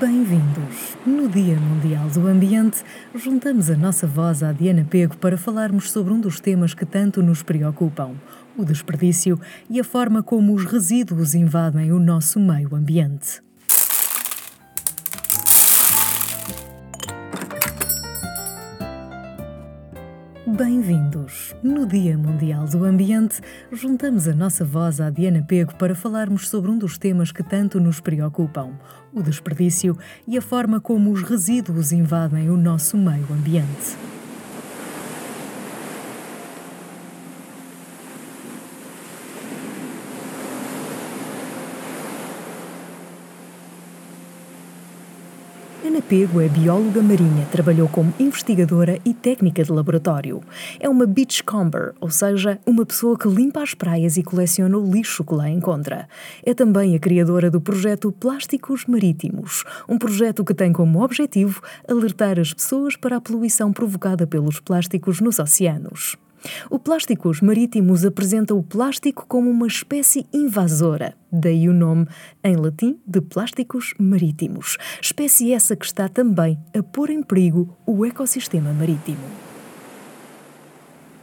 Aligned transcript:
Bem-vindos! 0.00 0.96
No 1.06 1.28
Dia 1.28 1.54
Mundial 1.54 2.08
do 2.08 2.26
Ambiente, 2.26 2.82
juntamos 3.14 3.70
a 3.70 3.76
nossa 3.76 4.08
voz 4.08 4.42
à 4.42 4.50
Diana 4.50 4.84
Pego 4.84 5.16
para 5.16 5.38
falarmos 5.38 5.92
sobre 5.92 6.12
um 6.12 6.20
dos 6.20 6.40
temas 6.40 6.74
que 6.74 6.84
tanto 6.84 7.22
nos 7.22 7.44
preocupam: 7.44 8.10
o 8.58 8.64
desperdício 8.64 9.38
e 9.70 9.78
a 9.78 9.84
forma 9.84 10.20
como 10.20 10.52
os 10.52 10.64
resíduos 10.64 11.36
invadem 11.36 11.92
o 11.92 12.00
nosso 12.00 12.40
meio 12.40 12.74
ambiente. 12.74 13.40
Bem-vindos! 20.56 21.52
No 21.64 21.84
Dia 21.84 22.16
Mundial 22.16 22.68
do 22.68 22.84
Ambiente, 22.84 23.40
juntamos 23.72 24.28
a 24.28 24.32
nossa 24.32 24.64
voz 24.64 25.00
à 25.00 25.10
Diana 25.10 25.42
Pego 25.42 25.74
para 25.74 25.96
falarmos 25.96 26.48
sobre 26.48 26.70
um 26.70 26.78
dos 26.78 26.96
temas 26.96 27.32
que 27.32 27.42
tanto 27.42 27.80
nos 27.80 27.98
preocupam: 27.98 28.70
o 29.12 29.20
desperdício 29.20 29.98
e 30.28 30.38
a 30.38 30.40
forma 30.40 30.80
como 30.80 31.10
os 31.10 31.24
resíduos 31.24 31.90
invadem 31.90 32.50
o 32.50 32.56
nosso 32.56 32.96
meio 32.96 33.26
ambiente. 33.32 34.13
Pego 46.06 46.38
é 46.38 46.48
bióloga 46.48 47.02
marinha, 47.02 47.46
trabalhou 47.50 47.88
como 47.88 48.12
investigadora 48.20 48.98
e 49.06 49.14
técnica 49.14 49.64
de 49.64 49.72
laboratório. 49.72 50.42
É 50.78 50.86
uma 50.86 51.06
beachcomber, 51.06 51.94
ou 51.98 52.10
seja, 52.10 52.58
uma 52.66 52.84
pessoa 52.84 53.16
que 53.16 53.26
limpa 53.26 53.62
as 53.62 53.72
praias 53.72 54.18
e 54.18 54.22
coleciona 54.22 54.76
o 54.76 54.92
lixo 54.92 55.24
que 55.24 55.34
lá 55.34 55.48
encontra. 55.48 56.06
É 56.44 56.52
também 56.52 56.94
a 56.94 56.98
criadora 56.98 57.50
do 57.50 57.58
projeto 57.58 58.12
Plásticos 58.12 58.84
Marítimos, 58.84 59.64
um 59.88 59.96
projeto 59.96 60.44
que 60.44 60.52
tem 60.52 60.74
como 60.74 61.02
objetivo 61.02 61.62
alertar 61.88 62.38
as 62.38 62.52
pessoas 62.52 62.96
para 62.96 63.16
a 63.16 63.20
poluição 63.20 63.72
provocada 63.72 64.26
pelos 64.26 64.60
plásticos 64.60 65.22
nos 65.22 65.38
oceanos. 65.38 66.18
O 66.70 66.78
Plásticos 66.78 67.40
Marítimos 67.40 68.04
apresenta 68.04 68.54
o 68.54 68.62
plástico 68.62 69.26
como 69.26 69.50
uma 69.50 69.66
espécie 69.66 70.26
invasora, 70.32 71.14
daí 71.30 71.68
o 71.68 71.72
nome, 71.72 72.06
em 72.42 72.56
latim, 72.56 72.98
de 73.06 73.20
plásticos 73.20 73.94
marítimos, 73.98 74.76
espécie 75.00 75.52
essa 75.52 75.76
que 75.76 75.86
está 75.86 76.08
também 76.08 76.58
a 76.76 76.82
pôr 76.82 77.10
em 77.10 77.22
perigo 77.22 77.76
o 77.86 78.04
ecossistema 78.04 78.72
marítimo. 78.72 79.44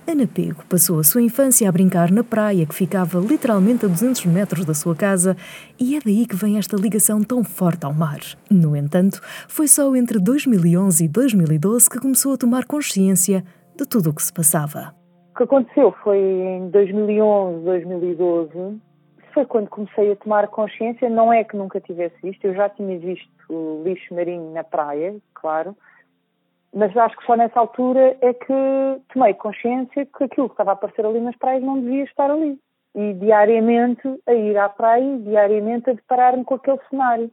Ana 0.08 0.28
Pego 0.28 0.66
passou 0.68 1.00
a 1.00 1.04
sua 1.04 1.22
infância 1.22 1.70
a 1.70 1.72
brincar 1.72 2.12
na 2.12 2.24
praia 2.24 2.66
que 2.66 2.76
ficava 2.76 3.20
literalmente 3.20 3.86
a 3.86 3.88
200 3.88 4.26
metros 4.26 4.66
da 4.66 4.74
sua 4.74 4.96
casa 4.96 5.38
e 5.80 5.96
é 5.96 6.00
daí 6.04 6.26
que 6.26 6.36
vem 6.36 6.58
esta 6.58 6.76
ligação 6.76 7.24
tão 7.24 7.44
forte 7.44 7.86
ao 7.86 7.94
mar. 7.94 8.20
No 8.50 8.76
entanto, 8.76 9.22
foi 9.48 9.68
só 9.68 9.96
entre 9.96 10.20
2011 10.20 11.06
e 11.06 11.08
2012 11.08 11.90
que 11.90 12.00
começou 12.00 12.34
a 12.34 12.38
tomar 12.38 12.66
consciência 12.66 13.46
de 13.78 13.86
tudo 13.86 14.10
o 14.10 14.14
que 14.14 14.24
se 14.24 14.34
passava. 14.34 15.01
O 15.32 15.38
que 15.38 15.44
aconteceu 15.44 15.94
foi 16.04 16.20
em 16.20 16.70
2011, 16.72 17.64
2012, 17.64 18.82
foi 19.34 19.46
quando 19.46 19.70
comecei 19.70 20.12
a 20.12 20.16
tomar 20.18 20.46
consciência, 20.50 21.10
não 21.10 21.32
é 21.32 21.42
que 21.46 21.56
nunca 21.56 21.80
tivesse 21.80 22.16
visto, 22.22 22.44
eu 22.44 22.54
já 22.54 22.68
tinha 22.68 23.00
visto 23.00 23.32
lixo 23.82 24.14
marinho 24.14 24.52
na 24.52 24.62
praia, 24.62 25.16
claro, 25.34 25.74
mas 26.74 26.96
acho 26.98 27.16
que 27.16 27.26
só 27.26 27.38
nessa 27.38 27.58
altura 27.58 28.18
é 28.20 28.34
que 28.34 28.54
tomei 29.14 29.34
consciência 29.34 30.06
que 30.06 30.26
aquilo 30.26 30.50
que 30.50 30.54
estava 30.54 30.72
a 30.72 30.74
aparecer 30.74 31.06
ali 31.06 31.22
nas 31.22 31.38
praias 31.38 31.64
não 31.64 31.80
devia 31.80 32.04
estar 32.04 32.30
ali. 32.30 32.60
E 32.94 33.14
diariamente 33.14 34.02
a 34.28 34.34
ir 34.34 34.58
à 34.58 34.68
praia, 34.68 35.18
diariamente 35.20 35.90
a 35.90 35.94
deparar-me 35.94 36.44
com 36.44 36.56
aquele 36.56 36.80
cenário. 36.90 37.32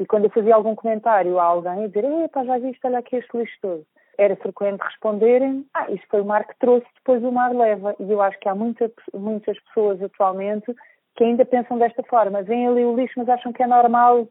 E 0.00 0.06
quando 0.06 0.24
eu 0.24 0.30
fazia 0.30 0.54
algum 0.54 0.74
comentário 0.74 1.38
a 1.38 1.44
alguém, 1.44 1.84
a 1.84 1.86
dizer, 1.88 2.04
epá, 2.24 2.42
já 2.42 2.56
viste, 2.56 2.80
olha 2.86 2.98
aqui 3.00 3.16
este 3.16 3.36
lixo 3.36 3.54
todo 3.60 3.86
era 4.18 4.36
frequente 4.36 4.80
responderem, 4.80 5.66
ah, 5.74 5.90
isso 5.90 6.04
foi 6.08 6.20
o 6.20 6.24
mar 6.24 6.46
que 6.46 6.58
trouxe, 6.58 6.86
depois 6.94 7.22
o 7.22 7.32
mar 7.32 7.54
leva. 7.54 7.94
E 7.98 8.10
eu 8.10 8.20
acho 8.20 8.38
que 8.38 8.48
há 8.48 8.54
muita, 8.54 8.90
muitas 9.12 9.58
pessoas 9.64 10.02
atualmente 10.02 10.74
que 11.16 11.24
ainda 11.24 11.44
pensam 11.44 11.78
desta 11.78 12.02
forma. 12.04 12.42
Vêm 12.42 12.66
ali 12.66 12.84
o 12.84 12.96
lixo, 12.96 13.14
mas 13.16 13.28
acham 13.28 13.52
que 13.52 13.62
é 13.62 13.66
normal, 13.66 14.28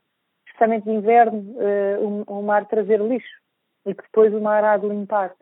especialmente 0.48 0.84
de 0.86 0.92
inverno, 0.92 1.40
uh, 1.40 2.24
o, 2.28 2.40
o, 2.40 2.44
mar 2.44 2.66
trazer 2.66 3.00
lixo 3.00 3.42
e 3.86 3.94
que 3.94 4.04
depois 4.04 4.34
o 4.34 4.42
mar 4.42 4.64
há 4.64 4.78
de 4.78 4.88
limpar. 4.88 5.34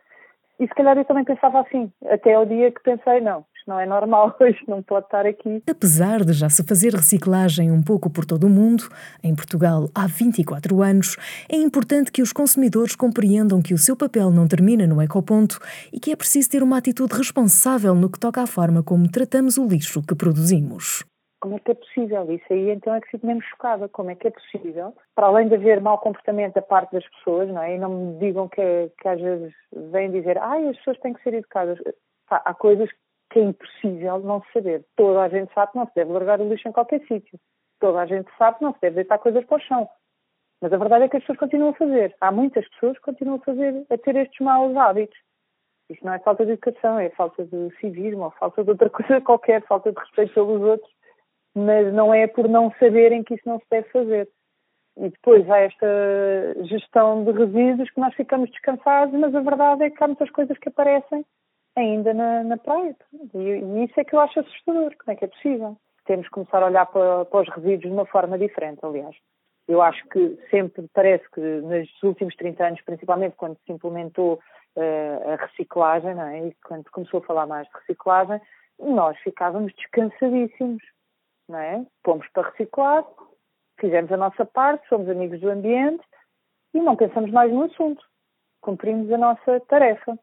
E 0.59 0.67
se 0.67 0.73
calhar 0.73 0.97
eu 0.97 1.05
também 1.05 1.23
pensava 1.23 1.61
assim, 1.61 1.91
até 2.05 2.37
o 2.37 2.45
dia 2.45 2.71
que 2.71 2.83
pensei, 2.83 3.19
não, 3.19 3.45
não 3.67 3.79
é 3.79 3.85
normal, 3.85 4.35
hoje 4.39 4.59
não 4.67 4.81
pode 4.81 5.05
estar 5.05 5.25
aqui. 5.25 5.63
Apesar 5.69 6.23
de 6.23 6.33
já 6.33 6.49
se 6.49 6.63
fazer 6.63 6.93
reciclagem 6.93 7.71
um 7.71 7.81
pouco 7.81 8.09
por 8.09 8.25
todo 8.25 8.45
o 8.45 8.49
mundo, 8.49 8.83
em 9.23 9.35
Portugal 9.35 9.89
há 9.93 10.07
24 10.07 10.81
anos, 10.81 11.17
é 11.49 11.55
importante 11.55 12.11
que 12.11 12.21
os 12.21 12.33
consumidores 12.33 12.95
compreendam 12.95 13.61
que 13.61 13.73
o 13.73 13.77
seu 13.77 13.95
papel 13.95 14.31
não 14.31 14.47
termina 14.47 14.87
no 14.87 15.01
ecoponto 15.01 15.59
e 15.91 15.99
que 15.99 16.11
é 16.11 16.15
preciso 16.15 16.49
ter 16.49 16.63
uma 16.63 16.77
atitude 16.77 17.15
responsável 17.15 17.95
no 17.95 18.09
que 18.09 18.19
toca 18.19 18.41
à 18.41 18.47
forma 18.47 18.83
como 18.83 19.09
tratamos 19.09 19.57
o 19.57 19.67
lixo 19.67 20.01
que 20.01 20.15
produzimos. 20.15 21.03
Como 21.41 21.55
é 21.55 21.59
que 21.59 21.71
é 21.71 21.73
possível? 21.73 22.31
Isso 22.31 22.53
aí 22.53 22.69
então 22.69 22.93
é 22.93 23.01
que 23.01 23.09
fico 23.09 23.25
mesmo 23.25 23.41
chocada. 23.41 23.89
Como 23.89 24.11
é 24.11 24.15
que 24.15 24.27
é 24.27 24.31
possível? 24.31 24.95
Para 25.15 25.25
além 25.25 25.47
de 25.47 25.55
haver 25.55 25.81
mau 25.81 25.97
comportamento 25.97 26.53
da 26.53 26.61
parte 26.61 26.91
das 26.91 27.07
pessoas, 27.09 27.49
não 27.49 27.63
é? 27.63 27.75
E 27.75 27.79
não 27.79 27.89
me 27.89 28.19
digam 28.19 28.47
que, 28.47 28.91
que 29.01 29.07
às 29.07 29.19
vezes 29.19 29.51
vêm 29.91 30.11
dizer, 30.11 30.37
ai, 30.37 30.67
as 30.69 30.77
pessoas 30.77 30.99
têm 30.99 31.13
que 31.13 31.23
ser 31.23 31.33
educadas. 31.33 31.79
Há 32.29 32.53
coisas 32.53 32.89
que 33.31 33.39
é 33.39 33.43
impossível 33.43 34.19
não 34.19 34.43
saber. 34.53 34.85
Toda 34.95 35.21
a 35.21 35.29
gente 35.29 35.53
sabe 35.53 35.71
que 35.71 35.77
não 35.77 35.87
se 35.87 35.95
deve 35.95 36.11
largar 36.11 36.39
o 36.41 36.47
lixo 36.47 36.67
em 36.67 36.71
qualquer 36.71 36.99
sítio. 37.07 37.39
Toda 37.79 37.99
a 37.99 38.05
gente 38.05 38.29
sabe 38.37 38.57
que 38.57 38.63
não 38.63 38.73
se 38.73 38.81
deve 38.81 38.95
deitar 38.95 39.17
coisas 39.17 39.43
para 39.45 39.57
o 39.57 39.61
chão. 39.61 39.89
Mas 40.61 40.71
a 40.71 40.77
verdade 40.77 41.05
é 41.05 41.09
que 41.09 41.17
as 41.17 41.23
pessoas 41.23 41.39
continuam 41.39 41.71
a 41.71 41.75
fazer. 41.75 42.15
Há 42.21 42.31
muitas 42.31 42.67
pessoas 42.69 42.97
que 42.97 43.05
continuam 43.05 43.37
a 43.37 43.45
fazer, 43.45 43.85
a 43.89 43.97
ter 43.97 44.15
estes 44.17 44.39
maus 44.41 44.75
hábitos. 44.75 45.17
Isto 45.89 46.05
não 46.05 46.13
é 46.13 46.19
falta 46.19 46.45
de 46.45 46.51
educação, 46.51 46.99
é 46.99 47.09
falta 47.09 47.43
de 47.43 47.75
civismo, 47.79 48.25
ou 48.25 48.31
falta 48.31 48.63
de 48.63 48.69
outra 48.69 48.89
coisa 48.91 49.21
qualquer, 49.21 49.65
falta 49.65 49.91
de 49.91 49.99
respeito 49.99 50.33
pelos 50.33 50.61
outros. 50.61 50.91
Mas 51.55 51.91
não 51.93 52.13
é 52.13 52.27
por 52.27 52.47
não 52.47 52.71
saberem 52.79 53.23
que 53.23 53.33
isso 53.33 53.47
não 53.47 53.59
se 53.59 53.65
deve 53.71 53.89
fazer. 53.89 54.29
E 54.97 55.09
depois 55.09 55.49
há 55.49 55.57
esta 55.57 55.87
gestão 56.65 57.23
de 57.23 57.31
resíduos 57.31 57.89
que 57.89 57.99
nós 57.99 58.13
ficamos 58.13 58.51
descansados, 58.51 59.17
mas 59.17 59.33
a 59.33 59.39
verdade 59.39 59.83
é 59.83 59.89
que 59.89 60.03
há 60.03 60.07
muitas 60.07 60.29
coisas 60.29 60.57
que 60.57 60.69
aparecem 60.69 61.25
ainda 61.75 62.13
na, 62.13 62.43
na 62.43 62.57
praia. 62.57 62.95
E, 63.33 63.37
e, 63.37 63.85
isso 63.85 63.99
é 63.99 64.03
que 64.03 64.15
eu 64.15 64.19
acho 64.19 64.39
assustador. 64.39 64.95
Como 64.97 65.11
é 65.11 65.15
que 65.15 65.25
é 65.25 65.27
possível? 65.27 65.77
Temos 66.05 66.25
que 66.27 66.31
começar 66.31 66.61
a 66.61 66.67
olhar 66.67 66.85
para, 66.87 67.25
para 67.25 67.41
os 67.41 67.49
resíduos 67.49 67.81
de 67.81 67.87
uma 67.89 68.05
forma 68.05 68.37
diferente, 68.37 68.79
aliás. 68.83 69.15
Eu 69.67 69.81
acho 69.81 70.03
que 70.09 70.37
sempre 70.49 70.85
parece 70.93 71.23
que 71.31 71.39
nos 71.39 71.87
últimos 72.03 72.35
30 72.35 72.65
anos, 72.65 72.81
principalmente 72.81 73.35
quando 73.35 73.57
se 73.65 73.71
implementou 73.71 74.39
uh, 74.75 75.31
a 75.31 75.35
reciclagem, 75.45 76.15
não 76.15 76.27
é? 76.27 76.47
e 76.47 76.55
quando 76.65 76.89
começou 76.91 77.19
a 77.19 77.25
falar 77.25 77.45
mais 77.45 77.67
de 77.67 77.73
reciclagem, 77.79 78.41
nós 78.79 79.17
ficávamos 79.19 79.71
descansadíssimos. 79.73 80.83
Não 81.47 81.59
é? 81.59 81.85
Fomos 82.03 82.27
para 82.29 82.49
reciclar, 82.49 83.05
fizemos 83.79 84.11
a 84.11 84.17
nossa 84.17 84.45
parte, 84.45 84.87
somos 84.87 85.09
amigos 85.09 85.39
do 85.39 85.49
ambiente 85.49 86.03
e 86.73 86.79
não 86.79 86.95
pensamos 86.95 87.29
mais 87.31 87.51
no 87.51 87.63
assunto. 87.63 88.03
Cumprimos 88.61 89.11
a 89.11 89.17
nossa 89.17 89.59
tarefa. 89.61 90.17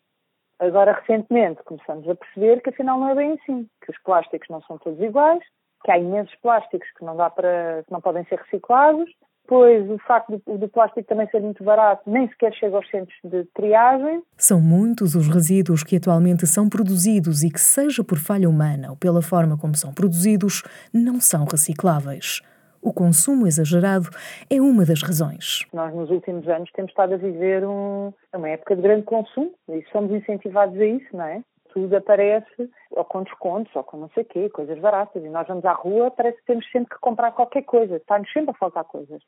Agora, 0.58 0.92
recentemente, 0.92 1.62
começamos 1.64 2.08
a 2.08 2.14
perceber 2.14 2.60
que 2.62 2.70
afinal 2.70 2.98
não 2.98 3.10
é 3.10 3.14
bem 3.14 3.32
assim, 3.32 3.68
que 3.84 3.90
os 3.90 3.98
plásticos 4.02 4.48
não 4.48 4.60
são 4.62 4.78
todos 4.78 5.00
iguais, 5.00 5.42
que 5.84 5.90
há 5.90 5.98
imensos 5.98 6.34
plásticos 6.42 6.88
que 6.98 7.04
não 7.04 7.16
dá 7.16 7.30
para, 7.30 7.84
que 7.86 7.92
não 7.92 8.00
podem 8.00 8.24
ser 8.24 8.38
reciclados, 8.40 9.08
pois 9.46 9.88
o 9.88 9.98
facto 9.98 10.42
do, 10.46 10.58
do, 10.58 10.68
plástico 10.68 11.08
também 11.08 11.28
ser 11.30 11.40
muito 11.40 11.64
barato 11.64 12.02
nem 12.06 12.28
sequer 12.28 12.52
chega 12.54 12.76
aos 12.76 12.88
centros 12.90 13.16
de 13.24 13.44
triagem. 13.54 14.22
São 14.36 14.60
muitos 14.60 15.14
os 15.14 15.28
resíduos 15.28 15.82
que 15.82 15.96
atualmente 15.96 16.46
são 16.46 16.68
produzidos 16.68 17.42
e 17.42 17.50
que, 17.50 17.60
seja 17.60 18.04
por 18.04 18.18
falha 18.18 18.48
humana 18.48 18.90
ou 18.90 18.96
pela 18.96 19.22
forma 19.22 19.56
como 19.56 19.74
são 19.74 19.92
produzidos, 19.94 20.62
não 20.92 21.20
são 21.20 21.44
recicláveis. 21.44 22.42
O 22.80 22.92
consumo 22.92 23.46
exagerado 23.46 24.08
é 24.48 24.60
uma 24.60 24.84
das 24.84 25.02
razões. 25.02 25.66
Nós, 25.72 25.92
nos 25.94 26.10
últimos 26.10 26.48
anos, 26.48 26.70
temos 26.72 26.90
estado 26.90 27.14
a 27.14 27.16
viver 27.16 27.64
um, 27.66 28.12
uma 28.34 28.48
época 28.48 28.76
de 28.76 28.82
grande 28.82 29.02
consumo 29.02 29.52
e 29.68 29.84
somos 29.90 30.12
incentivados 30.12 30.78
a 30.78 30.86
isso, 30.86 31.16
não 31.16 31.24
é? 31.24 31.42
Tudo 31.72 31.96
aparece 31.96 32.70
ou 32.90 33.04
com 33.04 33.22
descontos 33.24 33.74
ou 33.74 33.82
com 33.82 33.98
não 33.98 34.08
sei 34.10 34.22
o 34.22 34.26
quê, 34.26 34.48
coisas 34.50 34.78
baratas. 34.78 35.22
E 35.22 35.28
nós 35.28 35.46
vamos 35.46 35.64
à 35.64 35.72
rua, 35.72 36.10
parece 36.10 36.38
que 36.38 36.46
temos 36.46 36.70
sempre 36.70 36.94
que 36.94 37.00
comprar 37.00 37.32
qualquer 37.32 37.62
coisa. 37.62 37.96
Está-nos 37.96 38.32
sempre 38.32 38.50
a 38.52 38.58
faltar 38.58 38.84
coisas. 38.84 39.22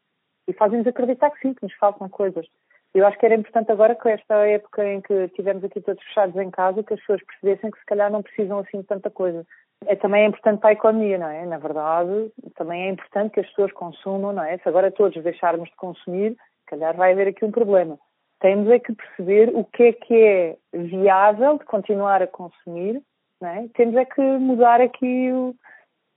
E 0.48 0.52
fazem-nos 0.52 0.86
acreditar 0.86 1.30
que 1.30 1.40
sim, 1.40 1.54
que 1.54 1.62
nos 1.62 1.74
faltam 1.74 2.08
coisas. 2.08 2.46
Eu 2.94 3.06
acho 3.06 3.18
que 3.18 3.26
era 3.26 3.36
importante 3.36 3.70
agora, 3.70 3.94
com 3.94 4.08
esta 4.08 4.34
época 4.46 4.84
em 4.84 5.00
que 5.00 5.28
tivemos 5.28 5.62
aqui 5.62 5.80
todos 5.80 6.02
fechados 6.04 6.34
em 6.36 6.50
casa, 6.50 6.82
que 6.82 6.94
as 6.94 7.00
pessoas 7.00 7.22
percebessem 7.24 7.70
que 7.70 7.78
se 7.78 7.86
calhar 7.86 8.10
não 8.10 8.22
precisam 8.22 8.58
assim 8.58 8.80
de 8.80 8.86
tanta 8.86 9.10
coisa 9.10 9.46
é, 9.86 9.96
também 9.96 10.24
é 10.24 10.26
importante 10.26 10.60
para 10.60 10.70
a 10.70 10.72
economia, 10.72 11.18
não 11.18 11.28
é? 11.28 11.46
Na 11.46 11.58
verdade, 11.58 12.32
também 12.54 12.86
é 12.86 12.90
importante 12.90 13.32
que 13.32 13.40
as 13.40 13.46
pessoas 13.48 13.72
consumam, 13.72 14.32
não 14.32 14.42
é? 14.42 14.58
Se 14.58 14.68
agora 14.68 14.90
todos 14.90 15.22
deixarmos 15.22 15.68
de 15.68 15.76
consumir, 15.76 16.36
calhar 16.70 16.96
vai 16.96 17.12
haver 17.12 17.28
aqui 17.28 17.44
um 17.44 17.50
problema. 17.50 17.98
Temos 18.40 18.70
é 18.70 18.78
que 18.78 18.94
perceber 18.94 19.50
o 19.54 19.64
que 19.64 19.82
é 19.82 19.92
que 19.92 20.14
é 20.14 20.56
viável 20.72 21.58
de 21.58 21.64
continuar 21.64 22.22
a 22.22 22.26
consumir, 22.26 23.02
não 23.40 23.48
é? 23.48 23.68
Temos 23.74 23.96
é 23.96 24.04
que 24.04 24.20
mudar 24.20 24.80
aqui 24.80 25.30
o, 25.32 25.54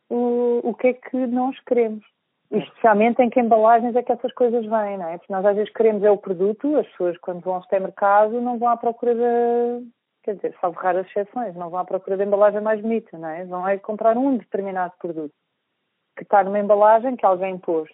o, 0.10 0.62
o 0.64 0.74
que 0.74 0.88
é 0.88 0.94
que 0.94 1.18
nós 1.28 1.60
queremos. 1.68 2.06
especialmente 2.52 3.22
em 3.22 3.30
que 3.30 3.40
embalagens 3.40 3.96
é 3.96 4.04
que 4.04 4.12
essas 4.12 4.32
coisas 4.34 4.62
vêm, 4.66 4.98
não 4.98 5.10
é? 5.10 5.18
Porque 5.18 5.34
nós 5.34 5.46
às 5.46 5.56
vezes 5.56 5.74
queremos 5.74 6.04
é 6.04 6.12
o 6.12 6.18
produto, 6.18 6.78
as 6.78 6.88
pessoas 6.88 7.18
quando 7.18 7.42
vão 7.42 7.56
ao 7.56 7.64
supermercado 7.64 8.40
não 8.40 8.58
vão 8.58 8.70
à 8.70 8.78
procura 8.78 9.16
de, 9.16 9.86
quer 10.24 10.36
dizer, 10.36 10.56
salvo 10.60 10.80
raras 10.80 11.06
exceções, 11.08 11.56
não 11.56 11.70
vão 11.70 11.80
à 11.80 11.86
procura 11.86 12.18
da 12.18 12.24
embalagem 12.24 12.62
mais 12.62 12.82
bonita, 12.82 13.18
não 13.18 13.28
é? 13.28 13.46
Vão 13.46 13.68
é 13.68 13.78
comprar 13.78 14.18
um 14.18 14.38
determinado 14.38 14.94
produto 15.00 15.34
que 16.16 16.24
está 16.24 16.44
numa 16.44 16.60
embalagem 16.60 17.16
que 17.16 17.26
alguém 17.26 17.58
pôs. 17.58 17.90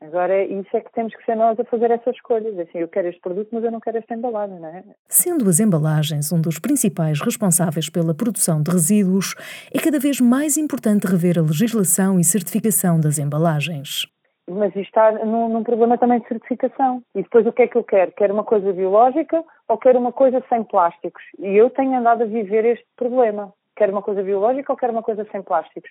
Agora, 0.00 0.44
isso 0.44 0.76
é 0.76 0.80
que 0.80 0.92
temos 0.92 1.14
que 1.14 1.24
ser 1.24 1.34
nós 1.34 1.58
a 1.58 1.64
fazer 1.64 1.90
essas 1.90 2.14
escolhas. 2.14 2.58
Assim, 2.58 2.78
eu 2.78 2.88
quero 2.88 3.08
este 3.08 3.20
produto, 3.20 3.48
mas 3.52 3.64
eu 3.64 3.70
não 3.70 3.80
quero 3.80 3.96
esta 3.96 4.14
embalagem, 4.14 4.60
não 4.60 4.68
é? 4.68 4.84
Sendo 5.08 5.48
as 5.48 5.60
embalagens 5.60 6.30
um 6.30 6.40
dos 6.40 6.58
principais 6.58 7.20
responsáveis 7.20 7.88
pela 7.88 8.14
produção 8.14 8.62
de 8.62 8.70
resíduos, 8.70 9.34
é 9.72 9.78
cada 9.78 9.98
vez 9.98 10.20
mais 10.20 10.58
importante 10.58 11.06
rever 11.06 11.38
a 11.38 11.42
legislação 11.42 12.20
e 12.20 12.24
certificação 12.24 13.00
das 13.00 13.18
embalagens. 13.18 14.13
Mas 14.48 14.68
isto 14.76 14.80
está 14.80 15.12
num, 15.12 15.48
num, 15.48 15.64
problema 15.64 15.96
também 15.96 16.20
de 16.20 16.28
certificação. 16.28 17.02
E 17.14 17.22
depois 17.22 17.46
o 17.46 17.52
que 17.52 17.62
é 17.62 17.68
que 17.68 17.76
eu 17.76 17.84
quero? 17.84 18.12
Quero 18.12 18.34
uma 18.34 18.44
coisa 18.44 18.72
biológica 18.72 19.42
ou 19.68 19.78
quero 19.78 19.98
uma 19.98 20.12
coisa 20.12 20.44
sem 20.48 20.62
plásticos? 20.64 21.22
E 21.38 21.56
eu 21.56 21.70
tenho 21.70 21.96
andado 21.96 22.22
a 22.22 22.26
viver 22.26 22.64
este 22.64 22.86
problema. 22.96 23.52
Quero 23.74 23.92
uma 23.92 24.02
coisa 24.02 24.22
biológica 24.22 24.72
ou 24.72 24.76
quero 24.76 24.92
uma 24.92 25.02
coisa 25.02 25.26
sem 25.32 25.42
plásticos? 25.42 25.90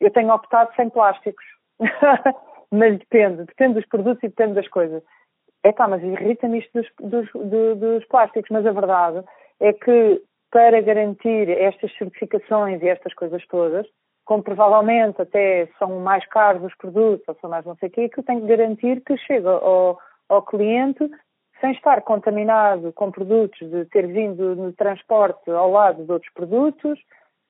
Eu 0.00 0.10
tenho 0.10 0.34
optado 0.34 0.74
sem 0.74 0.90
plásticos. 0.90 1.44
mas 2.70 2.98
depende, 2.98 3.44
depende 3.44 3.74
dos 3.74 3.86
produtos 3.86 4.22
e 4.22 4.28
depende 4.28 4.54
das 4.54 4.68
coisas. 4.68 5.02
É 5.62 5.72
pá, 5.72 5.88
mas 5.88 6.02
irrita-me 6.02 6.58
isto 6.58 6.70
dos, 6.74 6.88
dos, 7.00 7.30
dos, 7.32 7.78
dos 7.78 8.04
plásticos, 8.06 8.50
mas 8.50 8.66
a 8.66 8.72
verdade 8.72 9.24
é 9.60 9.72
que 9.72 10.22
para 10.50 10.80
garantir 10.80 11.50
estas 11.50 11.92
certificações 11.96 12.82
e 12.82 12.88
estas 12.88 13.12
coisas 13.14 13.44
todas, 13.46 13.86
como 14.26 14.42
provavelmente 14.42 15.22
até 15.22 15.68
são 15.78 16.00
mais 16.00 16.26
caros 16.26 16.62
os 16.64 16.76
produtos, 16.76 17.26
ou 17.28 17.36
são 17.40 17.48
mais 17.48 17.64
não 17.64 17.76
sei 17.76 17.88
o 17.88 17.92
quê, 17.92 18.08
que 18.08 18.20
eu 18.20 18.24
tenho 18.24 18.42
que 18.42 18.48
garantir 18.48 19.00
que 19.00 19.16
chega 19.16 19.48
ao, 19.48 19.98
ao 20.28 20.42
cliente 20.42 21.08
sem 21.60 21.72
estar 21.72 22.02
contaminado 22.02 22.92
com 22.92 23.10
produtos 23.10 23.58
de 23.70 23.86
ter 23.86 24.06
vindo 24.08 24.54
no 24.56 24.72
transporte 24.72 25.50
ao 25.50 25.70
lado 25.70 26.04
de 26.04 26.12
outros 26.12 26.32
produtos, 26.34 26.98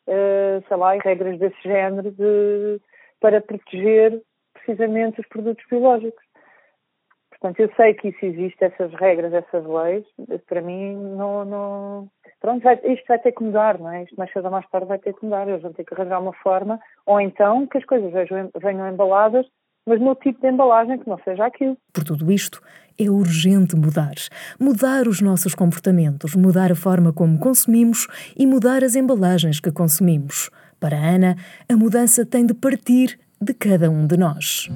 uh, 0.06 0.62
sei 0.68 0.76
lá, 0.76 0.94
e 0.96 1.00
regras 1.00 1.38
desse 1.38 1.60
género 1.62 2.12
de, 2.12 2.80
para 3.20 3.40
proteger 3.40 4.22
precisamente 4.52 5.20
os 5.20 5.26
produtos 5.28 5.64
biológicos. 5.68 6.24
Portanto, 7.30 7.60
eu 7.60 7.72
sei 7.74 7.94
que 7.94 8.08
isso 8.08 8.24
existe, 8.24 8.64
essas 8.64 8.92
regras, 8.94 9.32
essas 9.32 9.64
leis, 9.64 10.04
para 10.46 10.60
mim 10.60 10.94
não. 10.94 11.44
não... 11.44 12.08
Pronto, 12.40 12.62
vai, 12.62 12.74
isto 12.84 13.04
vai 13.08 13.18
ter 13.18 13.32
que 13.32 13.42
mudar, 13.42 13.78
não 13.78 13.90
é? 13.90 14.04
Isto 14.04 14.16
mais 14.16 14.32
cedo 14.32 14.44
ou 14.44 14.50
mais 14.50 14.68
tarde 14.68 14.86
vai 14.86 14.98
ter 14.98 15.14
que 15.14 15.24
mudar. 15.24 15.48
Eles 15.48 15.62
vão 15.62 15.72
ter 15.72 15.84
que 15.84 15.94
arranjar 15.94 16.20
uma 16.20 16.32
forma, 16.34 16.78
ou 17.04 17.20
então 17.20 17.66
que 17.66 17.78
as 17.78 17.84
coisas 17.84 18.12
venham, 18.12 18.50
venham 18.60 18.88
embaladas, 18.88 19.46
mas 19.86 20.00
no 20.00 20.14
tipo 20.16 20.40
de 20.40 20.48
embalagem 20.48 20.98
que 20.98 21.08
não 21.08 21.18
seja 21.24 21.46
aquilo. 21.46 21.76
Por 21.92 22.04
tudo 22.04 22.30
isto, 22.30 22.60
é 22.98 23.08
urgente 23.08 23.76
mudar. 23.76 24.14
Mudar 24.58 25.06
os 25.06 25.20
nossos 25.20 25.54
comportamentos, 25.54 26.34
mudar 26.34 26.72
a 26.72 26.76
forma 26.76 27.12
como 27.12 27.38
consumimos 27.38 28.06
e 28.36 28.46
mudar 28.46 28.82
as 28.82 28.96
embalagens 28.96 29.60
que 29.60 29.70
consumimos. 29.70 30.50
Para 30.80 30.96
a 30.96 31.00
Ana, 31.00 31.36
a 31.70 31.76
mudança 31.76 32.26
tem 32.26 32.44
de 32.44 32.54
partir 32.54 33.18
de 33.40 33.54
cada 33.54 33.90
um 33.90 34.06
de 34.06 34.16
nós. 34.16 34.68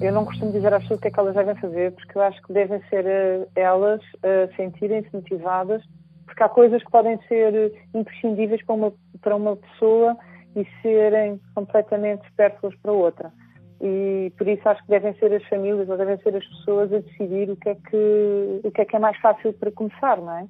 Eu 0.00 0.12
não 0.12 0.24
costumo 0.24 0.52
dizer 0.52 0.72
às 0.72 0.82
pessoas 0.82 0.98
o 0.98 1.02
que 1.02 1.08
é 1.08 1.10
que 1.10 1.20
elas 1.20 1.34
devem 1.34 1.54
fazer, 1.56 1.92
porque 1.92 2.16
eu 2.16 2.22
acho 2.22 2.42
que 2.42 2.52
devem 2.52 2.80
ser 2.88 3.04
uh, 3.04 3.46
elas 3.54 4.00
uh, 4.00 4.54
sentirem-se 4.56 5.14
motivadas, 5.14 5.82
porque 6.30 6.44
há 6.44 6.48
coisas 6.48 6.82
que 6.82 6.90
podem 6.90 7.18
ser 7.26 7.52
eh, 7.54 7.72
imprescindíveis 7.92 8.64
para 8.64 8.74
uma, 8.76 8.92
para 9.20 9.34
uma 9.34 9.56
pessoa 9.56 10.16
e 10.54 10.64
serem 10.80 11.40
completamente 11.56 12.24
supérfluas 12.28 12.74
para 12.76 12.92
outra. 12.92 13.32
E 13.80 14.32
por 14.38 14.46
isso 14.46 14.68
acho 14.68 14.80
que 14.82 14.90
devem 14.90 15.12
ser 15.14 15.32
as 15.32 15.44
famílias 15.48 15.88
ou 15.88 15.96
devem 15.96 16.16
ser 16.18 16.36
as 16.36 16.46
pessoas 16.46 16.92
a 16.92 16.98
decidir 16.98 17.50
o 17.50 17.56
que 17.56 17.70
é 17.70 17.74
que, 17.74 18.60
o 18.62 18.70
que, 18.70 18.80
é, 18.80 18.84
que 18.84 18.94
é 18.96 18.98
mais 19.00 19.16
fácil 19.18 19.52
para 19.54 19.72
começar, 19.72 20.18
não 20.18 20.38
é? 20.38 20.46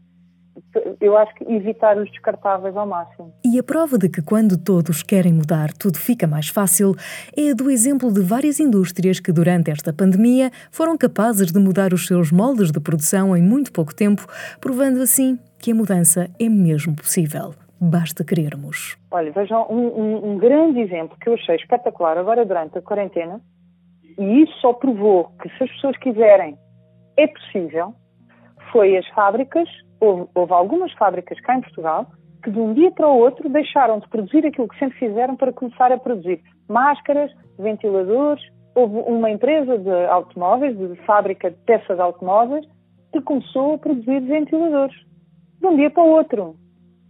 Eu 1.00 1.16
acho 1.16 1.34
que 1.34 1.44
evitar 1.44 1.96
os 1.96 2.10
descartáveis 2.10 2.76
ao 2.76 2.86
máximo. 2.86 3.32
E 3.44 3.58
a 3.58 3.62
prova 3.62 3.98
de 3.98 4.08
que 4.08 4.22
quando 4.22 4.56
todos 4.56 5.02
querem 5.02 5.32
mudar, 5.32 5.72
tudo 5.72 5.98
fica 5.98 6.26
mais 6.26 6.48
fácil 6.48 6.94
é 7.36 7.50
a 7.50 7.54
do 7.54 7.70
exemplo 7.70 8.12
de 8.12 8.20
várias 8.20 8.60
indústrias 8.60 9.20
que 9.20 9.32
durante 9.32 9.70
esta 9.70 9.92
pandemia 9.92 10.50
foram 10.70 10.96
capazes 10.96 11.52
de 11.52 11.58
mudar 11.58 11.92
os 11.92 12.06
seus 12.06 12.30
moldes 12.30 12.70
de 12.70 12.80
produção 12.80 13.36
em 13.36 13.42
muito 13.42 13.72
pouco 13.72 13.94
tempo, 13.94 14.26
provando 14.60 15.00
assim 15.00 15.38
que 15.58 15.72
a 15.72 15.74
mudança 15.74 16.30
é 16.38 16.48
mesmo 16.48 16.94
possível. 16.94 17.54
Basta 17.80 18.22
querermos. 18.24 18.96
Olha, 19.10 19.32
vejam 19.32 19.66
um, 19.70 19.86
um, 19.86 20.32
um 20.32 20.38
grande 20.38 20.80
exemplo 20.80 21.16
que 21.18 21.28
eu 21.28 21.34
achei 21.34 21.56
espetacular 21.56 22.18
agora 22.18 22.44
durante 22.44 22.76
a 22.76 22.82
quarentena, 22.82 23.40
e 24.18 24.42
isso 24.42 24.52
só 24.60 24.72
provou 24.74 25.32
que 25.40 25.48
se 25.56 25.64
as 25.64 25.70
pessoas 25.70 25.96
quiserem, 25.96 26.58
é 27.16 27.26
possível, 27.26 27.94
foi 28.70 28.96
as 28.96 29.06
fábricas 29.08 29.68
houve, 30.00 30.28
houve 30.34 30.52
algumas 30.52 30.92
fábricas 30.94 31.40
cá 31.40 31.56
em 31.56 31.60
Portugal 31.60 32.06
que 32.42 32.50
de 32.50 32.58
um 32.58 32.72
dia 32.72 32.90
para 32.90 33.06
o 33.06 33.18
outro 33.18 33.48
deixaram 33.48 33.98
de 33.98 34.08
produzir 34.08 34.46
aquilo 34.46 34.68
que 34.68 34.78
sempre 34.78 34.98
fizeram 34.98 35.36
para 35.36 35.52
começar 35.52 35.92
a 35.92 35.98
produzir 35.98 36.40
máscaras, 36.68 37.30
ventiladores. 37.58 38.42
Houve 38.74 38.96
uma 39.10 39.30
empresa 39.30 39.78
de 39.78 40.06
automóveis, 40.06 40.76
de 40.76 40.96
fábrica 41.04 41.50
de 41.50 41.56
peças 41.66 41.96
de 41.96 42.02
automóveis, 42.02 42.66
que 43.12 43.20
começou 43.20 43.74
a 43.74 43.78
produzir 43.78 44.20
ventiladores. 44.20 44.96
De 45.60 45.66
um 45.66 45.76
dia 45.76 45.90
para 45.90 46.02
o 46.02 46.08
outro. 46.08 46.56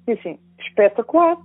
E 0.08 0.12
assim, 0.12 0.38
espetacular. 0.58 1.36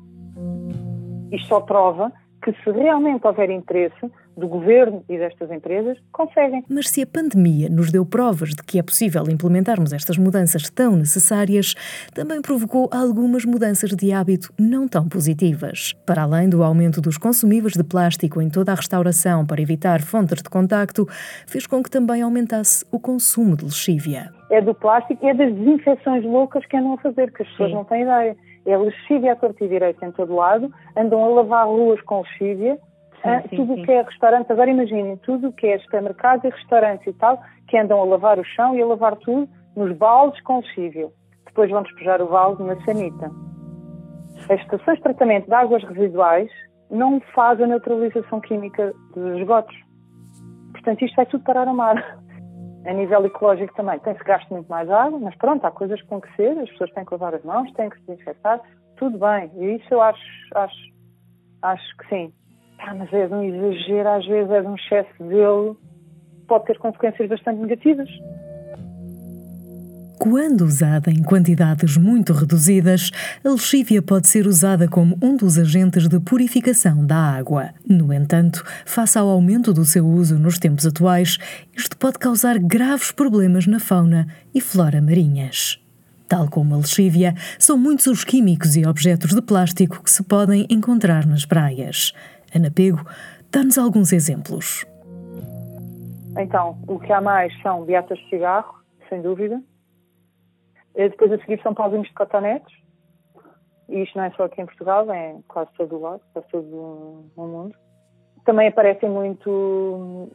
Isto 1.32 1.48
só 1.48 1.62
prova 1.62 2.12
que 2.46 2.64
se 2.64 2.72
realmente 2.72 3.26
houver 3.26 3.50
interesse, 3.50 4.12
do 4.38 4.48
governo 4.48 5.04
e 5.10 5.18
destas 5.18 5.50
empresas 5.50 5.98
conseguem. 6.12 6.64
Mas 6.70 6.90
se 6.90 7.02
a 7.02 7.08
pandemia 7.08 7.70
nos 7.70 7.92
deu 7.92 8.06
provas 8.06 8.50
de 8.50 8.62
que 8.62 8.78
é 8.78 8.84
possível 8.84 9.24
implementarmos 9.30 9.94
estas 9.94 10.18
mudanças 10.18 10.70
tão 10.70 10.96
necessárias, 10.96 11.74
também 12.14 12.42
provocou 12.44 12.88
algumas 12.92 13.46
mudanças 13.46 13.90
de 13.92 14.12
hábito 14.12 14.54
não 14.60 14.88
tão 14.88 15.08
positivas. 15.10 15.94
Para 16.06 16.24
além 16.24 16.48
do 16.48 16.64
aumento 16.64 17.02
dos 17.02 17.18
consumíveis 17.18 17.74
de 17.74 17.84
plástico 17.84 18.40
em 18.40 18.50
toda 18.50 18.74
a 18.74 18.76
restauração 18.76 19.44
para 19.44 19.62
evitar 19.62 20.02
fontes 20.02 20.44
de 20.44 20.50
contacto, 20.50 21.08
fez 21.48 21.66
com 21.66 21.82
que 21.82 21.90
também 21.90 22.22
aumentasse 22.22 22.86
o 22.92 23.00
consumo 23.00 23.56
de 23.56 23.66
lexívia. 23.66 24.32
É 24.52 24.62
do 24.62 24.76
plástico 24.76 25.26
e 25.26 25.30
é 25.30 25.34
das 25.34 25.52
desinfecções 25.52 26.24
loucas 26.24 26.64
que 26.68 26.78
andam 26.78 26.94
a 26.94 26.98
fazer, 26.98 27.32
que 27.32 27.42
as 27.42 27.50
pessoas 27.50 27.70
Sim. 27.70 27.76
não 27.76 27.86
têm 27.86 28.04
ideia. 28.04 28.38
É 28.66 28.78
lexívia 28.78 29.34
à 29.34 29.36
torta 29.36 29.64
e 29.64 29.68
direita 29.68 30.06
em 30.06 30.12
todo 30.12 30.36
lado, 30.36 30.72
andam 30.96 31.24
a 31.24 31.28
lavar 31.28 31.68
ruas 31.68 32.02
com 32.02 32.22
lexívia, 32.22 32.80
ah, 33.24 33.42
sim, 33.50 33.56
tudo 33.58 33.74
o 33.74 33.84
que 33.84 33.92
é 33.92 34.02
restaurante, 34.02 34.52
agora 34.52 34.70
imaginem, 34.70 35.18
tudo 35.18 35.50
o 35.50 35.54
que 35.54 35.68
é 35.68 35.80
supermercados 35.80 36.46
e 36.46 36.50
restaurantes 36.50 37.08
e 37.08 37.14
tal, 37.14 37.42
que 37.68 37.78
andam 37.78 38.00
a 38.02 38.06
lavar 38.06 38.40
o 38.40 38.44
chão 38.44 38.76
e 38.76 38.82
a 38.82 38.86
lavar 38.86 39.16
tudo 39.18 39.50
nos 39.76 39.96
baldes 39.98 40.40
com 40.42 40.58
lexívio. 40.58 41.12
Depois 41.46 41.70
vão 41.72 41.84
despejar 41.84 42.22
o 42.22 42.28
balde 42.28 42.64
na 42.64 42.76
sanita. 42.84 43.32
As 44.50 44.60
estações 44.62 44.98
de 44.98 45.04
tratamento 45.04 45.48
de 45.48 45.54
águas 45.54 45.84
residuais 45.84 46.50
não 46.92 47.20
fazem 47.34 47.66
a 47.66 47.68
neutralização 47.68 48.40
química 48.42 48.94
dos 49.16 49.40
esgotos. 49.40 49.76
Portanto, 50.72 51.04
isto 51.04 51.16
vai 51.16 51.26
tudo 51.26 51.44
parar 51.44 51.68
a 51.68 51.74
mar. 51.74 52.20
A 52.86 52.94
nível 52.94 53.26
ecológico 53.26 53.74
também 53.76 53.98
tem-se 54.00 54.24
gasto 54.24 54.50
muito 54.52 54.68
mais 54.68 54.90
água, 54.90 55.20
mas 55.20 55.36
pronto, 55.36 55.66
há 55.66 55.72
coisas 55.72 56.02
têm 56.04 56.20
que 56.20 56.36
ser, 56.36 56.58
as 56.60 56.70
pessoas 56.70 56.92
têm 56.92 57.04
que 57.04 57.14
lavar 57.14 57.34
as 57.34 57.44
mãos, 57.44 57.72
têm 57.74 57.90
que 57.90 57.98
se 58.00 58.08
desinfetar, 58.08 58.62
tudo 58.98 59.18
bem. 59.18 59.52
E 59.56 59.76
isso 59.78 59.92
eu 59.92 60.02
acho, 60.02 60.22
acho, 60.54 60.94
acho 61.64 61.98
que 61.98 62.10
sim. 62.10 62.34
Ah, 62.80 62.94
mas 62.94 63.12
é 63.12 63.28
um 63.28 63.44
exagero, 63.44 64.10
às 64.10 64.26
vezes 64.28 64.52
é 64.52 64.62
um 64.62 64.76
excesso 64.76 65.24
dele, 65.24 65.76
pode 66.48 66.66
ter 66.66 66.78
consequências 66.78 67.28
bastante 67.28 67.60
negativas. 67.60 68.10
Quando 70.18 70.62
usada 70.62 71.12
em 71.12 71.22
quantidades 71.22 71.98
muito 71.98 72.34
reduzidas, 72.34 73.12
a 73.44 73.50
lexívia 73.50 74.02
pode 74.02 74.28
ser 74.28 74.48
usada 74.48 74.88
como 74.88 75.18
um 75.22 75.36
dos 75.36 75.58
agentes 75.58 76.08
de 76.08 76.20
purificação 76.20 77.06
da 77.06 77.18
água. 77.18 77.70
No 77.88 78.14
entanto, 78.14 78.64
face 78.86 79.18
ao 79.18 79.28
aumento 79.28 79.74
do 79.74 79.84
seu 79.84 80.06
uso 80.08 80.40
nos 80.40 80.58
tempos 80.58 80.86
atuais, 80.86 81.38
isto 81.76 81.98
pode 81.98 82.18
causar 82.18 82.58
graves 82.58 83.12
problemas 83.12 83.68
na 83.68 83.80
fauna 83.80 84.28
e 84.54 84.62
flora 84.62 85.02
marinhas. 85.02 85.80
Tal 86.28 86.50
como 86.50 86.74
a 86.74 86.78
lexívia, 86.78 87.36
são 87.60 87.78
muitos 87.78 88.08
os 88.08 88.24
químicos 88.24 88.76
e 88.76 88.86
objetos 88.86 89.32
de 89.32 89.42
plástico 89.42 90.02
que 90.02 90.10
se 90.10 90.24
podem 90.24 90.66
encontrar 90.70 91.26
nas 91.26 91.46
praias. 91.46 92.14
Ana 92.54 92.72
Pego 92.72 93.06
dá-nos 93.52 93.78
alguns 93.78 94.12
exemplos. 94.12 94.86
Então, 96.38 96.78
o 96.88 97.00
que 97.00 97.14
há 97.14 97.22
mais 97.22 97.54
são 97.62 97.84
beatas 97.84 98.18
de 98.18 98.30
cigarro, 98.30 98.76
sem 99.08 99.22
dúvida. 99.22 99.62
E 100.96 101.10
depois 101.10 101.32
a 101.32 101.38
seguir 101.40 101.62
são 101.62 101.74
pauzinhos 101.74 102.08
de 102.08 102.14
cotonetes. 102.14 102.74
E 103.90 104.02
isto 104.02 104.18
não 104.18 104.26
é 104.26 104.32
só 104.32 104.46
aqui 104.46 104.62
em 104.62 104.66
Portugal, 104.66 105.12
é 105.12 105.36
quase 105.48 105.72
todo 105.78 105.96
o 105.96 106.02
lado, 106.02 106.22
quase 106.34 106.48
todo 106.48 106.66
o 107.36 107.48
mundo. 107.48 107.76
Também 108.44 108.68
aparecem 108.68 109.10
muito 109.10 110.30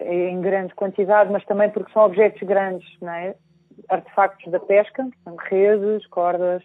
em 0.00 0.40
grande 0.40 0.74
quantidade, 0.74 1.30
mas 1.32 1.44
também 1.44 1.70
porque 1.70 1.92
são 1.92 2.04
objetos 2.04 2.46
grandes, 2.46 2.88
não 3.00 3.12
é? 3.12 3.34
Artefactos 3.88 4.50
da 4.50 4.60
pesca, 4.60 5.08
redes, 5.48 6.06
cordas, 6.08 6.62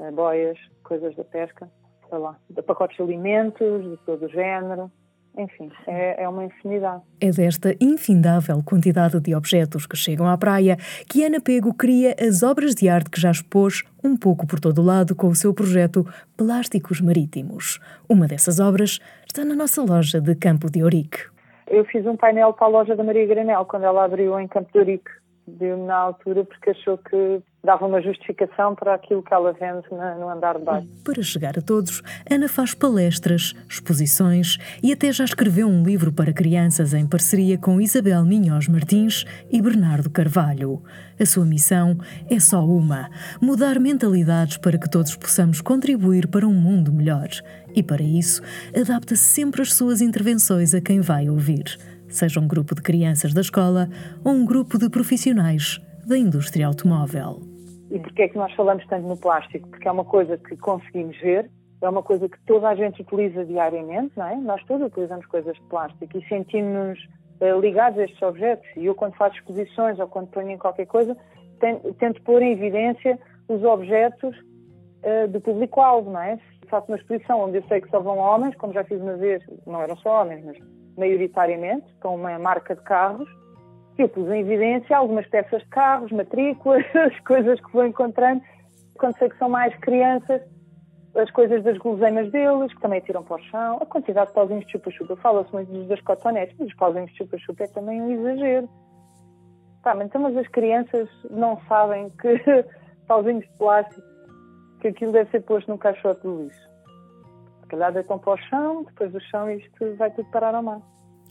eh, 0.00 0.10
boias, 0.10 0.58
coisas 0.82 1.14
da 1.14 1.24
pesca 1.24 1.70
sei 2.08 2.18
lá, 2.18 2.36
pacotes 2.66 2.96
de 2.96 3.02
alimentos, 3.02 3.82
de 3.82 3.96
todo 3.98 4.26
o 4.26 4.28
género. 4.28 4.90
Enfim, 5.36 5.70
é, 5.86 6.22
é, 6.22 6.28
uma 6.28 6.44
infinidade. 6.44 7.02
É 7.20 7.30
desta 7.30 7.74
infindável 7.80 8.62
quantidade 8.64 9.20
de 9.20 9.34
objetos 9.34 9.86
que 9.86 9.96
chegam 9.96 10.26
à 10.28 10.36
praia 10.36 10.76
que 11.08 11.24
Ana 11.24 11.40
Pego 11.40 11.74
cria 11.74 12.14
as 12.18 12.42
obras 12.42 12.74
de 12.74 12.88
arte 12.88 13.10
que 13.10 13.20
já 13.20 13.30
expôs 13.30 13.84
um 14.02 14.16
pouco 14.16 14.46
por 14.46 14.58
todo 14.58 14.80
o 14.80 14.84
lado 14.84 15.14
com 15.14 15.28
o 15.28 15.34
seu 15.34 15.52
projeto 15.52 16.06
Plásticos 16.36 17.00
Marítimos. 17.00 17.78
Uma 18.08 18.26
dessas 18.26 18.58
obras 18.60 18.98
está 19.26 19.44
na 19.44 19.54
nossa 19.54 19.82
loja 19.82 20.20
de 20.20 20.34
Campo 20.34 20.70
de 20.70 20.82
Ourique. 20.82 21.18
Eu 21.66 21.84
fiz 21.84 22.06
um 22.06 22.16
painel 22.16 22.52
para 22.52 22.66
a 22.66 22.70
loja 22.70 22.96
da 22.96 23.02
Maria 23.02 23.26
Granel 23.26 23.64
quando 23.64 23.84
ela 23.84 24.04
abriu 24.04 24.38
em 24.38 24.46
Campo 24.48 24.70
de 24.72 24.78
Ourique. 24.78 25.10
Deu-me 25.46 25.84
na 25.84 25.96
altura 25.96 26.44
porque 26.44 26.70
achou 26.70 26.98
que 26.98 27.40
dava 27.66 27.84
uma 27.84 28.00
justificação 28.00 28.76
para 28.76 28.94
aquilo 28.94 29.22
que 29.22 29.34
ela 29.34 29.52
vende 29.52 29.84
no 29.90 30.28
andar 30.30 30.56
de 30.56 30.64
baixo. 30.64 30.86
Para 31.02 31.22
chegar 31.22 31.58
a 31.58 31.60
todos, 31.60 32.00
Ana 32.30 32.48
faz 32.48 32.72
palestras, 32.72 33.54
exposições 33.68 34.56
e 34.82 34.92
até 34.92 35.12
já 35.12 35.24
escreveu 35.24 35.66
um 35.66 35.82
livro 35.82 36.12
para 36.12 36.32
crianças 36.32 36.94
em 36.94 37.06
parceria 37.06 37.58
com 37.58 37.80
Isabel 37.80 38.24
Minhoz 38.24 38.68
Martins 38.68 39.24
e 39.50 39.60
Bernardo 39.60 40.08
Carvalho. 40.08 40.80
A 41.18 41.26
sua 41.26 41.44
missão 41.44 41.98
é 42.30 42.38
só 42.38 42.64
uma: 42.64 43.10
mudar 43.40 43.80
mentalidades 43.80 44.58
para 44.58 44.78
que 44.78 44.88
todos 44.88 45.16
possamos 45.16 45.60
contribuir 45.60 46.28
para 46.28 46.46
um 46.46 46.54
mundo 46.54 46.92
melhor. 46.92 47.28
E 47.74 47.82
para 47.82 48.02
isso, 48.02 48.42
adapta 48.74 49.16
sempre 49.16 49.60
as 49.60 49.74
suas 49.74 50.00
intervenções 50.00 50.72
a 50.72 50.80
quem 50.80 51.00
vai 51.00 51.28
ouvir, 51.28 51.76
seja 52.08 52.38
um 52.38 52.46
grupo 52.46 52.76
de 52.76 52.82
crianças 52.82 53.34
da 53.34 53.40
escola 53.40 53.88
ou 54.22 54.32
um 54.32 54.44
grupo 54.46 54.78
de 54.78 54.88
profissionais 54.88 55.80
da 56.06 56.16
indústria 56.16 56.68
automóvel. 56.68 57.55
E 57.90 57.98
porquê 57.98 58.22
é 58.22 58.28
que 58.28 58.36
nós 58.36 58.52
falamos 58.54 58.84
tanto 58.86 59.06
no 59.06 59.16
plástico? 59.16 59.68
Porque 59.68 59.86
é 59.86 59.92
uma 59.92 60.04
coisa 60.04 60.36
que 60.36 60.56
conseguimos 60.56 61.16
ver, 61.18 61.50
é 61.80 61.88
uma 61.88 62.02
coisa 62.02 62.28
que 62.28 62.38
toda 62.46 62.68
a 62.68 62.74
gente 62.74 63.02
utiliza 63.02 63.44
diariamente, 63.44 64.12
não 64.16 64.26
é? 64.26 64.36
Nós 64.36 64.64
todos 64.64 64.86
utilizamos 64.88 65.26
coisas 65.26 65.54
de 65.54 65.62
plástico 65.68 66.18
e 66.18 66.28
sentimos-nos 66.28 66.98
uh, 67.40 67.60
ligados 67.60 67.98
a 67.98 68.04
estes 68.04 68.20
objetos. 68.22 68.66
E 68.76 68.86
eu, 68.86 68.94
quando 68.94 69.14
faço 69.14 69.36
exposições 69.36 69.98
ou 69.98 70.08
quando 70.08 70.28
ponho 70.28 70.50
em 70.50 70.58
qualquer 70.58 70.86
coisa, 70.86 71.16
tento 71.98 72.22
pôr 72.22 72.42
em 72.42 72.52
evidência 72.52 73.18
os 73.48 73.62
objetos 73.62 74.36
uh, 74.36 75.28
do 75.28 75.40
público-alvo, 75.40 76.10
não 76.10 76.20
é? 76.20 76.38
Faço 76.68 76.88
uma 76.88 76.96
exposição 76.96 77.40
onde 77.40 77.58
eu 77.58 77.64
sei 77.68 77.80
que 77.80 77.90
só 77.90 78.00
vão 78.00 78.18
homens, 78.18 78.56
como 78.56 78.72
já 78.72 78.82
fiz 78.82 79.00
uma 79.00 79.16
vez, 79.16 79.42
não 79.64 79.80
eram 79.80 79.96
só 79.96 80.22
homens, 80.22 80.44
mas 80.44 80.58
maioritariamente, 80.96 81.86
com 82.00 82.16
uma 82.16 82.36
marca 82.38 82.74
de 82.74 82.82
carros, 82.82 83.28
eu 84.02 84.08
pus 84.08 84.28
em 84.28 84.40
evidência 84.40 84.96
algumas 84.96 85.26
peças 85.28 85.62
de 85.62 85.68
carros, 85.68 86.12
matrículas, 86.12 86.84
as 86.94 87.18
coisas 87.20 87.60
que 87.60 87.72
vou 87.72 87.86
encontrando. 87.86 88.42
Quando 88.98 89.16
sei 89.18 89.28
que 89.28 89.38
são 89.38 89.48
mais 89.48 89.74
crianças, 89.76 90.40
as 91.14 91.30
coisas 91.30 91.62
das 91.64 91.78
guloseimas 91.78 92.30
deles, 92.30 92.72
que 92.74 92.80
também 92.80 93.00
tiram 93.00 93.22
para 93.22 93.36
o 93.36 93.44
chão, 93.44 93.78
a 93.80 93.86
quantidade 93.86 94.28
de 94.28 94.34
pauzinhos 94.34 94.66
de 94.66 94.72
chupa-chupa. 94.72 95.16
Fala-se 95.16 95.52
muito 95.52 95.72
das 95.88 96.00
cotonetes, 96.02 96.54
mas 96.58 96.68
os 96.68 96.74
pauzinhos 96.74 97.10
de 97.12 97.18
chupa-chupa 97.18 97.64
é 97.64 97.68
também 97.68 98.02
um 98.02 98.10
exagero. 98.10 98.68
Tá, 99.82 99.94
mas 99.94 100.06
então 100.06 100.20
mas 100.20 100.36
as 100.36 100.48
crianças 100.48 101.08
não 101.30 101.60
sabem 101.68 102.10
que 102.10 102.42
pauzinhos 103.06 103.44
de 103.44 103.58
plástico, 103.58 104.02
que 104.80 104.88
aquilo 104.88 105.12
deve 105.12 105.30
ser 105.30 105.40
posto 105.42 105.70
num 105.70 105.78
caixote 105.78 106.20
de 106.22 106.28
lixo. 106.28 106.68
Se 107.60 107.66
calhar 107.68 107.92
deitam 107.92 108.18
para 108.18 108.34
o 108.34 108.36
chão, 108.36 108.84
depois 108.84 109.12
do 109.12 109.20
chão 109.20 109.50
isto 109.50 109.96
vai 109.96 110.10
tudo 110.10 110.30
parar 110.30 110.54
ao 110.54 110.62
mar. 110.62 110.80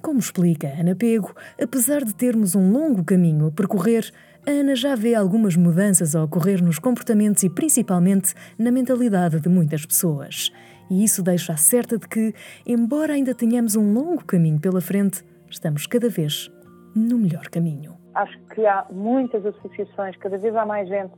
Como 0.05 0.19
explica 0.19 0.67
Ana 0.79 0.95
Pego, 0.95 1.33
apesar 1.59 2.03
de 2.03 2.13
termos 2.13 2.53
um 2.53 2.71
longo 2.71 3.03
caminho 3.03 3.47
a 3.47 3.51
percorrer, 3.51 4.11
a 4.47 4.51
Ana 4.51 4.75
já 4.75 4.95
vê 4.95 5.15
algumas 5.15 5.55
mudanças 5.55 6.15
a 6.15 6.23
ocorrer 6.23 6.63
nos 6.63 6.77
comportamentos 6.77 7.41
e 7.41 7.49
principalmente 7.49 8.35
na 8.55 8.71
mentalidade 8.71 9.39
de 9.39 9.49
muitas 9.49 9.83
pessoas. 9.83 10.51
E 10.91 11.03
isso 11.03 11.23
deixa 11.23 11.57
certa 11.57 11.97
de 11.97 12.07
que, 12.07 12.35
embora 12.67 13.13
ainda 13.13 13.33
tenhamos 13.33 13.75
um 13.75 13.93
longo 13.95 14.23
caminho 14.23 14.61
pela 14.61 14.79
frente, 14.79 15.23
estamos 15.49 15.87
cada 15.87 16.07
vez 16.07 16.51
no 16.95 17.17
melhor 17.17 17.49
caminho. 17.49 17.97
Acho 18.13 18.37
que 18.53 18.63
há 18.63 18.85
muitas 18.91 19.43
associações, 19.43 20.15
cada 20.17 20.37
vez 20.37 20.55
há 20.55 20.67
mais 20.67 20.87
gente, 20.87 21.13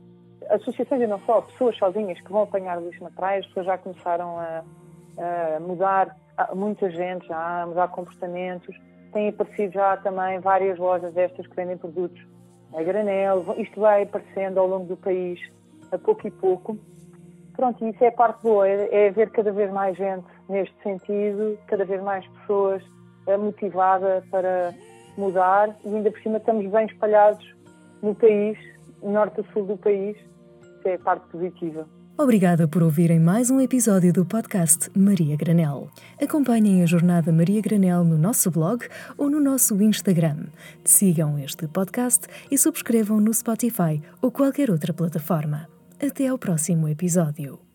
associações 0.48 1.02
e 1.02 1.06
não 1.06 1.20
só, 1.26 1.42
pessoas 1.42 1.76
sozinhas 1.76 2.18
que 2.22 2.32
vão 2.32 2.44
apanhar 2.44 2.82
lixo 2.82 3.04
na 3.04 3.10
praia, 3.10 3.40
as 3.40 3.46
pessoas 3.48 3.66
já 3.66 3.76
começaram 3.76 4.38
a, 4.38 4.64
a 5.18 5.60
mudar 5.60 6.16
muita 6.54 6.90
gente 6.90 7.26
já 7.26 7.62
a 7.62 7.66
mudar 7.66 7.88
comportamentos. 7.88 8.76
Tem 9.12 9.28
aparecido 9.28 9.72
já 9.72 9.96
também 9.96 10.38
várias 10.40 10.78
lojas 10.78 11.12
destas 11.14 11.46
que 11.46 11.56
vendem 11.56 11.76
produtos 11.76 12.20
a 12.74 12.82
granel. 12.82 13.44
Isto 13.56 13.80
vai 13.80 14.02
aparecendo 14.02 14.58
ao 14.58 14.66
longo 14.66 14.86
do 14.86 14.96
país, 14.96 15.40
a 15.90 15.98
pouco 15.98 16.26
e 16.26 16.30
pouco. 16.30 16.78
Pronto, 17.54 17.84
isso 17.86 18.04
é 18.04 18.08
a 18.08 18.12
parte 18.12 18.42
boa, 18.42 18.68
é, 18.68 19.06
é 19.06 19.10
ver 19.10 19.30
cada 19.30 19.50
vez 19.50 19.70
mais 19.72 19.96
gente 19.96 20.26
neste 20.48 20.74
sentido, 20.82 21.58
cada 21.66 21.84
vez 21.84 22.00
mais 22.00 22.24
pessoas 22.28 22.82
eh, 23.26 23.36
motivadas 23.36 24.24
para 24.26 24.72
mudar 25.16 25.76
e 25.84 25.88
ainda 25.88 26.10
por 26.10 26.20
cima 26.20 26.38
estamos 26.38 26.70
bem 26.70 26.86
espalhados 26.86 27.44
no 28.00 28.14
país, 28.14 28.56
norte 29.02 29.40
a 29.40 29.44
sul 29.52 29.64
do 29.64 29.76
país, 29.76 30.16
que 30.82 30.88
é 30.88 30.94
a 30.94 30.98
parte 31.00 31.28
positiva. 31.30 31.84
Obrigada 32.20 32.66
por 32.66 32.82
ouvirem 32.82 33.20
mais 33.20 33.48
um 33.48 33.60
episódio 33.60 34.12
do 34.12 34.26
podcast 34.26 34.90
Maria 34.92 35.36
Granel. 35.36 35.88
Acompanhem 36.20 36.82
a 36.82 36.86
jornada 36.86 37.32
Maria 37.32 37.62
Granel 37.62 38.02
no 38.02 38.18
nosso 38.18 38.50
blog 38.50 38.84
ou 39.16 39.30
no 39.30 39.40
nosso 39.40 39.80
Instagram. 39.80 40.46
Sigam 40.82 41.38
este 41.38 41.68
podcast 41.68 42.26
e 42.50 42.58
subscrevam 42.58 43.20
no 43.20 43.32
Spotify 43.32 44.02
ou 44.20 44.32
qualquer 44.32 44.68
outra 44.68 44.92
plataforma. 44.92 45.68
Até 46.02 46.26
ao 46.26 46.36
próximo 46.36 46.88
episódio. 46.88 47.67